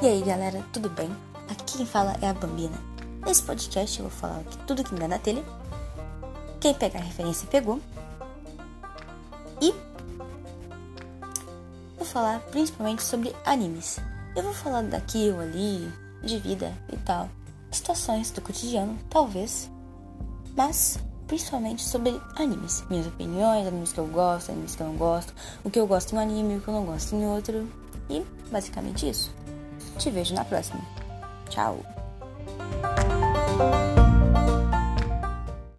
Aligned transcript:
E 0.00 0.06
aí 0.06 0.22
galera, 0.22 0.64
tudo 0.72 0.88
bem? 0.88 1.10
Aqui 1.50 1.76
quem 1.76 1.84
fala 1.84 2.16
é 2.22 2.28
a 2.28 2.32
Bambina. 2.32 2.78
Nesse 3.26 3.42
podcast 3.42 3.98
eu 3.98 4.08
vou 4.08 4.16
falar 4.16 4.38
aqui 4.38 4.56
tudo 4.58 4.84
que 4.84 4.94
me 4.94 5.00
dá 5.00 5.08
na 5.08 5.18
telha. 5.18 5.42
Quem 6.60 6.72
pegar 6.72 7.00
a 7.00 7.02
referência 7.02 7.48
pegou. 7.48 7.80
E 9.60 9.74
vou 11.96 12.06
falar 12.06 12.38
principalmente 12.52 13.02
sobre 13.02 13.34
animes. 13.44 13.98
Eu 14.36 14.44
vou 14.44 14.54
falar 14.54 14.84
daqui 14.84 15.32
ou 15.32 15.40
ali, 15.40 15.92
de 16.22 16.38
vida 16.38 16.72
e 16.92 16.96
tal. 16.98 17.28
Situações 17.72 18.30
do 18.30 18.40
cotidiano, 18.40 18.96
talvez. 19.10 19.68
Mas 20.56 21.00
principalmente 21.26 21.82
sobre 21.82 22.22
animes. 22.36 22.84
Minhas 22.88 23.08
opiniões, 23.08 23.66
animes 23.66 23.92
que 23.92 23.98
eu 23.98 24.06
gosto, 24.06 24.52
animes 24.52 24.76
que 24.76 24.80
eu 24.80 24.86
não 24.86 24.96
gosto, 24.96 25.34
o 25.64 25.70
que 25.70 25.80
eu 25.80 25.88
gosto 25.88 26.12
em 26.12 26.18
um 26.18 26.20
anime, 26.20 26.58
o 26.58 26.60
que 26.60 26.68
eu 26.68 26.74
não 26.74 26.86
gosto 26.86 27.16
em 27.16 27.26
outro. 27.26 27.68
E 28.08 28.24
basicamente 28.48 29.10
isso. 29.10 29.36
Te 30.02 30.10
vejo 30.10 30.34
na 30.34 30.44
próxima. 30.44 30.80
Tchau! 31.50 31.82